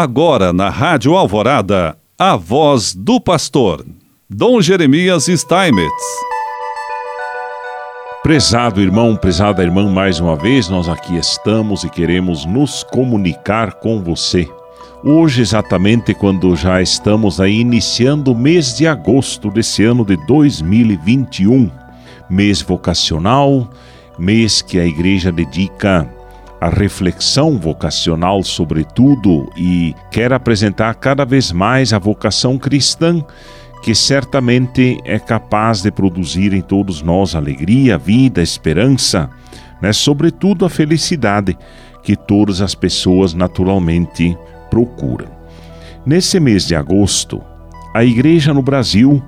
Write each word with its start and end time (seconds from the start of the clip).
Agora 0.00 0.52
na 0.52 0.68
Rádio 0.70 1.16
Alvorada, 1.16 1.98
a 2.16 2.36
voz 2.36 2.94
do 2.94 3.20
pastor, 3.20 3.84
Dom 4.30 4.60
Jeremias 4.60 5.26
Steinmetz. 5.26 6.04
Prezado 8.22 8.80
irmão, 8.80 9.16
prezada 9.16 9.60
irmã, 9.60 9.90
mais 9.90 10.20
uma 10.20 10.36
vez 10.36 10.68
nós 10.68 10.88
aqui 10.88 11.16
estamos 11.16 11.82
e 11.82 11.90
queremos 11.90 12.46
nos 12.46 12.84
comunicar 12.84 13.72
com 13.80 14.00
você. 14.00 14.48
Hoje, 15.02 15.42
exatamente 15.42 16.14
quando 16.14 16.54
já 16.54 16.80
estamos 16.80 17.40
aí 17.40 17.58
iniciando 17.58 18.30
o 18.30 18.38
mês 18.38 18.76
de 18.76 18.86
agosto 18.86 19.50
desse 19.50 19.82
ano 19.82 20.04
de 20.04 20.16
2021, 20.28 21.68
mês 22.30 22.62
vocacional, 22.62 23.68
mês 24.16 24.62
que 24.62 24.78
a 24.78 24.86
igreja 24.86 25.32
dedica 25.32 26.08
a 26.60 26.68
reflexão 26.68 27.56
vocacional, 27.56 28.42
sobretudo, 28.42 29.50
e 29.56 29.94
quer 30.10 30.32
apresentar 30.32 30.94
cada 30.94 31.24
vez 31.24 31.52
mais 31.52 31.92
a 31.92 31.98
vocação 31.98 32.58
cristã, 32.58 33.24
que 33.82 33.94
certamente 33.94 34.98
é 35.04 35.18
capaz 35.18 35.82
de 35.82 35.90
produzir 35.90 36.52
em 36.52 36.60
todos 36.60 37.00
nós 37.00 37.34
alegria, 37.34 37.96
vida, 37.96 38.42
esperança, 38.42 39.30
né? 39.80 39.92
sobretudo 39.92 40.64
a 40.64 40.70
felicidade 40.70 41.56
que 42.02 42.16
todas 42.16 42.60
as 42.60 42.74
pessoas 42.74 43.34
naturalmente 43.34 44.36
procuram. 44.68 45.28
Nesse 46.04 46.40
mês 46.40 46.66
de 46.66 46.74
agosto, 46.74 47.40
a 47.94 48.04
Igreja 48.04 48.52
no 48.52 48.62
Brasil 48.62 49.22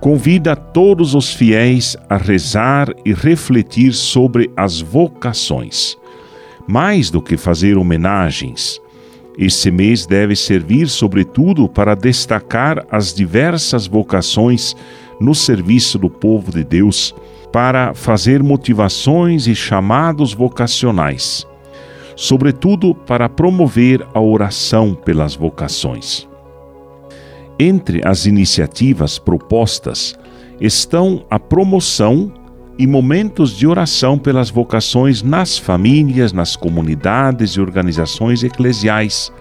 convida 0.00 0.56
todos 0.56 1.14
os 1.14 1.32
fiéis 1.32 1.96
a 2.08 2.16
rezar 2.16 2.88
e 3.04 3.12
refletir 3.12 3.92
sobre 3.92 4.50
as 4.56 4.80
vocações. 4.80 5.99
Mais 6.70 7.10
do 7.10 7.20
que 7.20 7.36
fazer 7.36 7.76
homenagens, 7.76 8.80
esse 9.36 9.72
mês 9.72 10.06
deve 10.06 10.36
servir, 10.36 10.88
sobretudo, 10.88 11.68
para 11.68 11.96
destacar 11.96 12.86
as 12.88 13.12
diversas 13.12 13.88
vocações 13.88 14.76
no 15.20 15.34
serviço 15.34 15.98
do 15.98 16.08
povo 16.08 16.52
de 16.52 16.62
Deus, 16.62 17.12
para 17.50 17.92
fazer 17.92 18.40
motivações 18.40 19.48
e 19.48 19.54
chamados 19.56 20.32
vocacionais, 20.32 21.44
sobretudo 22.14 22.94
para 22.94 23.28
promover 23.28 24.06
a 24.14 24.20
oração 24.20 24.94
pelas 24.94 25.34
vocações. 25.34 26.28
Entre 27.58 28.00
as 28.06 28.26
iniciativas 28.26 29.18
propostas 29.18 30.14
estão 30.60 31.26
a 31.28 31.36
promoção 31.36 32.32
e 32.78 32.86
momentos 32.86 33.56
de 33.56 33.66
oração 33.66 34.18
pelas 34.18 34.50
vocações 34.50 35.22
nas 35.22 35.58
famílias, 35.58 36.32
nas 36.32 36.56
comunidades 36.56 37.52
e 37.52 37.60
organizações 37.60 38.42
eclesiais. 38.42 39.32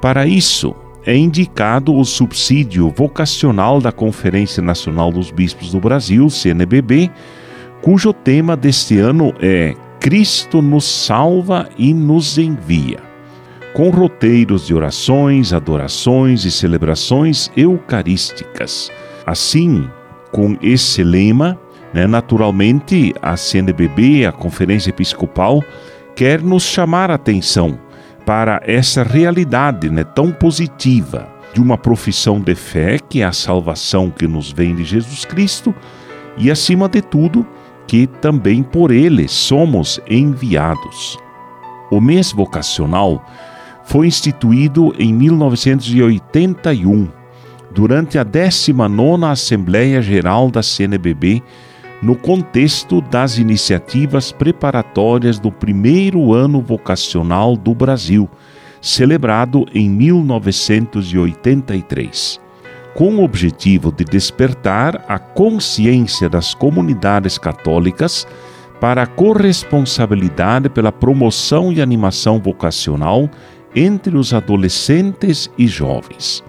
Para 0.00 0.26
isso, 0.26 0.74
é 1.06 1.16
indicado 1.16 1.94
o 1.94 2.04
subsídio 2.04 2.92
vocacional 2.96 3.80
da 3.80 3.92
Conferência 3.92 4.62
Nacional 4.62 5.10
dos 5.10 5.30
Bispos 5.30 5.72
do 5.72 5.80
Brasil, 5.80 6.30
CNBB, 6.30 7.10
cujo 7.82 8.12
tema 8.12 8.56
deste 8.56 8.98
ano 8.98 9.34
é 9.40 9.74
Cristo 10.00 10.60
nos 10.62 10.84
salva 10.84 11.68
e 11.78 11.92
nos 11.92 12.38
envia, 12.38 12.98
com 13.74 13.90
roteiros 13.90 14.66
de 14.66 14.74
orações, 14.74 15.52
adorações 15.52 16.44
e 16.44 16.50
celebrações 16.50 17.50
eucarísticas. 17.56 18.90
Assim, 19.26 19.88
com 20.30 20.56
esse 20.60 21.02
lema, 21.02 21.58
né? 21.94 22.08
Naturalmente, 22.08 23.14
a 23.22 23.36
CNBB, 23.36 24.26
a 24.26 24.32
Conferência 24.32 24.90
Episcopal, 24.90 25.62
quer 26.16 26.42
nos 26.42 26.64
chamar 26.64 27.10
a 27.10 27.14
atenção 27.14 27.78
para 28.26 28.60
essa 28.64 29.04
realidade 29.04 29.88
né, 29.88 30.02
tão 30.02 30.32
positiva 30.32 31.28
de 31.52 31.60
uma 31.60 31.78
profissão 31.78 32.40
de 32.40 32.54
fé, 32.54 32.98
que 32.98 33.20
é 33.20 33.24
a 33.24 33.32
salvação 33.32 34.10
que 34.10 34.26
nos 34.26 34.50
vem 34.50 34.74
de 34.74 34.84
Jesus 34.84 35.24
Cristo, 35.24 35.72
e 36.36 36.50
acima 36.50 36.88
de 36.88 37.00
tudo, 37.00 37.46
que 37.86 38.08
também 38.08 38.62
por 38.62 38.90
ele 38.90 39.28
somos 39.28 40.00
enviados. 40.08 41.16
O 41.92 42.00
mês 42.00 42.32
vocacional 42.32 43.24
foi 43.84 44.08
instituído 44.08 44.92
em 44.98 45.12
1981, 45.12 47.08
durante 47.72 48.18
a 48.18 48.24
19ª 48.24 49.30
Assembleia 49.30 50.02
Geral 50.02 50.50
da 50.50 50.62
CNBB, 50.62 51.42
no 52.04 52.14
contexto 52.14 53.00
das 53.00 53.38
iniciativas 53.38 54.30
preparatórias 54.30 55.38
do 55.38 55.50
primeiro 55.50 56.34
ano 56.34 56.60
vocacional 56.60 57.56
do 57.56 57.74
Brasil, 57.74 58.28
celebrado 58.78 59.64
em 59.72 59.88
1983, 59.88 62.38
com 62.94 63.14
o 63.14 63.24
objetivo 63.24 63.90
de 63.90 64.04
despertar 64.04 65.02
a 65.08 65.18
consciência 65.18 66.28
das 66.28 66.52
comunidades 66.52 67.38
católicas 67.38 68.26
para 68.78 69.04
a 69.04 69.06
corresponsabilidade 69.06 70.68
pela 70.68 70.92
promoção 70.92 71.72
e 71.72 71.80
animação 71.80 72.38
vocacional 72.38 73.30
entre 73.74 74.14
os 74.14 74.34
adolescentes 74.34 75.50
e 75.56 75.66
jovens. 75.66 76.44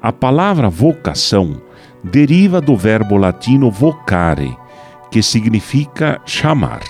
A 0.00 0.12
palavra 0.12 0.70
vocação 0.70 1.60
deriva 2.04 2.60
do 2.60 2.76
verbo 2.76 3.16
latino 3.16 3.72
vocare, 3.72 4.56
que 5.10 5.22
significa 5.22 6.20
chamar. 6.24 6.80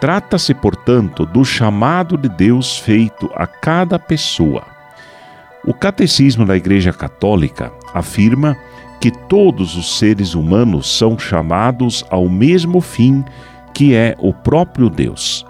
Trata-se, 0.00 0.52
portanto, 0.52 1.24
do 1.24 1.44
chamado 1.44 2.18
de 2.18 2.28
Deus 2.28 2.78
feito 2.78 3.30
a 3.34 3.46
cada 3.46 3.98
pessoa. 3.98 4.64
O 5.66 5.72
Catecismo 5.72 6.44
da 6.44 6.56
Igreja 6.56 6.92
Católica 6.92 7.72
afirma 7.94 8.54
que 9.00 9.10
todos 9.10 9.76
os 9.76 9.98
seres 9.98 10.34
humanos 10.34 10.98
são 10.98 11.18
chamados 11.18 12.04
ao 12.10 12.28
mesmo 12.28 12.82
fim, 12.82 13.24
que 13.72 13.94
é 13.94 14.14
o 14.18 14.32
próprio 14.32 14.90
Deus. 14.90 15.46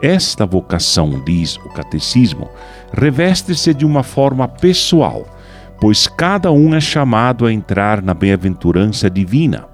Esta 0.00 0.46
vocação, 0.46 1.20
diz 1.24 1.56
o 1.56 1.68
Catecismo, 1.70 2.48
reveste-se 2.92 3.74
de 3.74 3.84
uma 3.84 4.04
forma 4.04 4.46
pessoal, 4.46 5.26
pois 5.80 6.06
cada 6.06 6.52
um 6.52 6.72
é 6.72 6.80
chamado 6.80 7.44
a 7.44 7.52
entrar 7.52 8.00
na 8.00 8.14
bem-aventurança 8.14 9.10
divina 9.10 9.66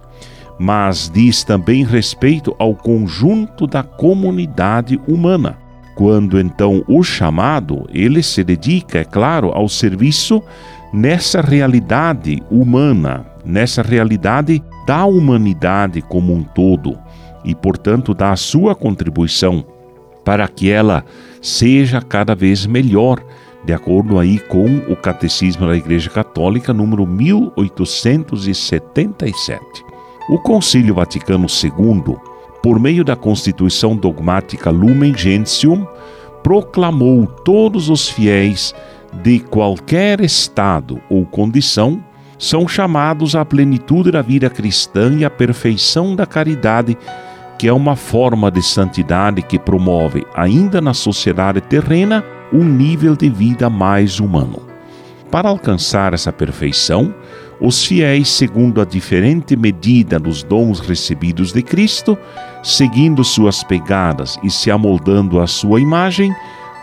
mas 0.59 1.11
diz 1.13 1.45
também 1.45 1.85
respeito 1.85 2.55
ao 2.59 2.75
conjunto 2.75 3.67
da 3.67 3.83
comunidade 3.83 5.01
humana. 5.07 5.59
Quando 5.95 6.41
então 6.41 6.83
o 6.89 7.03
chamado, 7.03 7.87
ele 7.93 8.23
se 8.23 8.43
dedica, 8.43 8.99
é 8.99 9.05
claro, 9.05 9.51
ao 9.53 9.69
serviço 9.69 10.43
nessa 10.93 11.41
realidade 11.41 12.43
humana, 12.51 13.27
nessa 13.45 13.83
realidade 13.83 14.63
da 14.87 15.05
humanidade 15.05 16.03
como 16.03 16.33
um 16.33 16.43
todo, 16.43 16.99
e 17.45 17.55
portanto 17.55 18.15
dá 18.15 18.33
a 18.33 18.37
sua 18.37 18.75
contribuição 18.75 19.65
para 20.25 20.49
que 20.49 20.71
ela 20.71 21.05
seja 21.41 22.01
cada 22.01 22.35
vez 22.35 22.67
melhor, 22.67 23.23
de 23.65 23.73
acordo 23.73 24.19
aí 24.19 24.41
com 24.41 24.79
o 24.89 24.97
Catecismo 24.97 25.65
da 25.67 25.77
Igreja 25.77 26.11
Católica 26.11 26.73
número 26.73 27.07
1877. 27.07 29.84
O 30.29 30.39
Concílio 30.39 30.95
Vaticano 30.95 31.47
II, 31.47 32.17
por 32.63 32.81
meio 32.81 33.05
da 33.05 33.15
Constituição 33.15 33.95
Dogmática 33.95 34.71
Lumen 34.71 35.15
Gentium, 35.15 35.87
proclamou 36.43 37.27
todos 37.27 37.91
os 37.91 38.09
fiéis 38.09 38.75
de 39.23 39.39
qualquer 39.39 40.23
estado 40.23 41.01
ou 41.11 41.27
condição 41.27 42.03
são 42.39 42.67
chamados 42.67 43.37
à 43.37 43.45
plenitude 43.45 44.11
da 44.11 44.21
vida 44.23 44.51
cristã 44.51 45.15
e 45.15 45.25
à 45.25 45.31
perfeição 45.31 46.17
da 46.17 46.27
caridade, 46.27 46.97
que 47.59 47.69
é 47.69 47.73
uma 47.73 47.95
forma 47.95 48.51
de 48.51 48.63
santidade 48.63 49.43
que 49.43 49.59
promove, 49.59 50.27
ainda 50.35 50.81
na 50.81 50.93
sociedade 50.93 51.61
terrena, 51.61 52.25
um 52.53 52.65
nível 52.65 53.15
de 53.15 53.29
vida 53.29 53.71
mais 53.71 54.21
humano. 54.21 54.63
Para 55.31 55.49
alcançar 55.49 56.13
essa 56.13 56.33
perfeição, 56.33 57.15
os 57.61 57.85
fiéis, 57.85 58.29
segundo 58.29 58.81
a 58.81 58.85
diferente 58.85 59.57
medida 59.57 60.19
dos 60.19 60.43
dons 60.43 60.81
recebidos 60.81 61.53
de 61.53 61.63
Cristo, 61.63 62.19
seguindo 62.63 63.23
suas 63.25 63.63
pegadas 63.63 64.39
e 64.43 64.51
se 64.51 64.71
amoldando 64.71 65.41
à 65.41 65.47
sua 65.47 65.81
imagem, 65.81 66.35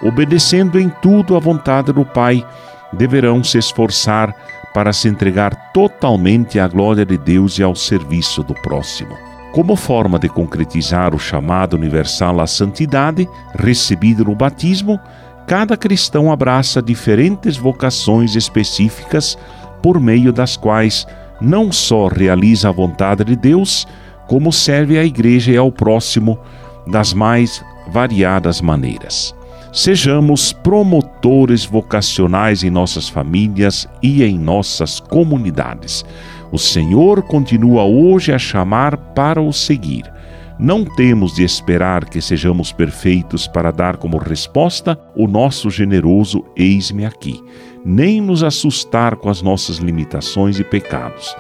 obedecendo 0.01 0.79
em 0.79 0.89
tudo 1.01 1.35
à 1.35 1.39
vontade 1.39 1.91
do 1.91 2.05
Pai, 2.05 2.45
deverão 2.93 3.43
se 3.43 3.57
esforçar 3.57 4.35
para 4.73 4.93
se 4.93 5.07
entregar 5.07 5.71
totalmente 5.73 6.59
à 6.59 6.67
glória 6.67 7.05
de 7.05 7.17
Deus 7.17 7.59
e 7.59 7.63
ao 7.63 7.75
serviço 7.75 8.43
do 8.43 8.53
próximo. 8.53 9.15
Como 9.51 9.75
forma 9.75 10.17
de 10.17 10.29
concretizar 10.29 11.13
o 11.13 11.19
chamado 11.19 11.73
universal 11.75 12.39
à 12.39 12.47
santidade, 12.47 13.27
recebido 13.53 14.23
no 14.23 14.33
batismo, 14.33 14.97
cada 15.45 15.75
cristão 15.75 16.31
abraça 16.31 16.81
diferentes 16.81 17.57
vocações 17.57 18.35
específicas 18.35 19.37
por 19.81 19.99
meio 19.99 20.31
das 20.31 20.55
quais 20.55 21.07
não 21.39 21.71
só 21.71 22.07
realiza 22.07 22.69
a 22.69 22.71
vontade 22.71 23.23
de 23.23 23.35
Deus, 23.35 23.87
como 24.27 24.51
serve 24.53 24.97
à 24.97 25.03
igreja 25.03 25.51
e 25.51 25.57
ao 25.57 25.71
próximo 25.71 26.39
das 26.87 27.13
mais 27.13 27.63
variadas 27.91 28.61
maneiras. 28.61 29.35
Sejamos 29.73 30.51
promotores 30.51 31.65
vocacionais 31.65 32.63
em 32.63 32.69
nossas 32.69 33.07
famílias 33.07 33.87
e 34.03 34.23
em 34.23 34.37
nossas 34.37 34.99
comunidades. 34.99 36.03
O 36.51 36.57
Senhor 36.57 37.23
continua 37.23 37.83
hoje 37.83 38.33
a 38.33 38.37
chamar 38.37 38.97
para 38.97 39.41
o 39.41 39.53
seguir. 39.53 40.11
Não 40.59 40.83
temos 40.83 41.33
de 41.33 41.43
esperar 41.43 42.05
que 42.05 42.21
sejamos 42.21 42.71
perfeitos 42.71 43.47
para 43.47 43.71
dar 43.71 43.97
como 43.97 44.17
resposta 44.17 44.99
o 45.15 45.25
nosso 45.25 45.71
generoso 45.71 46.43
eis-me 46.55 47.05
aqui, 47.05 47.41
nem 47.83 48.21
nos 48.21 48.43
assustar 48.43 49.15
com 49.15 49.29
as 49.29 49.41
nossas 49.41 49.77
limitações 49.77 50.59
e 50.59 50.63
pecados, 50.63 51.35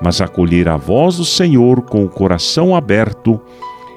mas 0.00 0.20
acolher 0.20 0.68
a 0.68 0.76
voz 0.76 1.16
do 1.16 1.24
Senhor 1.24 1.82
com 1.82 2.04
o 2.04 2.08
coração 2.08 2.74
aberto, 2.74 3.40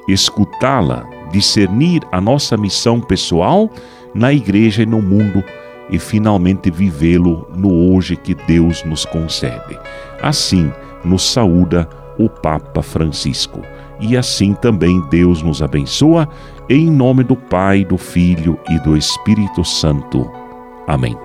escutá-la 0.07 1.07
discernir 1.31 2.01
a 2.11 2.21
nossa 2.21 2.55
missão 2.55 3.01
pessoal 3.01 3.69
na 4.13 4.31
igreja 4.31 4.83
e 4.83 4.85
no 4.85 5.01
mundo 5.01 5.43
e 5.89 5.99
finalmente 5.99 6.71
vivê-lo 6.71 7.47
no 7.53 7.93
hoje 7.93 8.15
que 8.15 8.33
Deus 8.33 8.83
nos 8.83 9.05
concede. 9.05 9.77
Assim 10.21 10.71
nos 11.03 11.23
saúda 11.29 11.87
o 12.17 12.29
Papa 12.29 12.81
Francisco. 12.81 13.61
E 13.99 14.17
assim 14.17 14.53
também 14.53 15.01
Deus 15.09 15.41
nos 15.41 15.61
abençoa, 15.61 16.27
em 16.69 16.89
nome 16.89 17.23
do 17.23 17.35
Pai, 17.35 17.85
do 17.85 17.97
Filho 17.97 18.59
e 18.69 18.79
do 18.79 18.97
Espírito 18.97 19.63
Santo. 19.63 20.29
Amém. 20.87 21.15